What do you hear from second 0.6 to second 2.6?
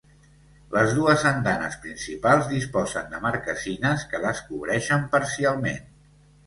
Les dues andanes principals